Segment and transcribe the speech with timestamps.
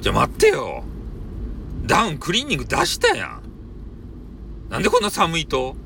[0.00, 0.84] じゃ待ってよ。
[1.86, 3.42] ダウンクリーニング出したやん。
[4.68, 5.76] なんでこんな寒いと？